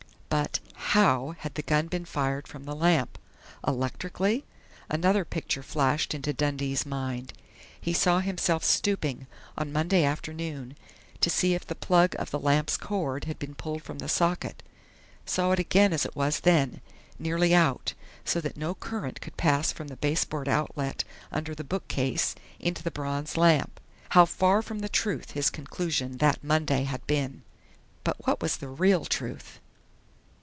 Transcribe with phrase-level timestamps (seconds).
[0.31, 0.61] But
[0.93, 3.17] how had the gun been fired from the lamp?
[3.67, 4.45] Electrically?
[4.89, 7.33] Another picture flashed into Dundee's mind.
[7.79, 9.27] He saw himself stooping,
[9.57, 10.77] on Monday afternoon,
[11.19, 14.63] to see if the plug of the lamp's cord had been pulled from the socket,
[15.25, 16.79] saw it again as it was then
[17.19, 17.93] nearly out,
[18.23, 22.89] so that no current could pass from the baseboard outlet under the bookcase into the
[22.89, 23.81] bronze lamp.
[24.11, 27.43] How far from the truth his conclusion that Monday had been!
[28.05, 29.59] But what was the real truth?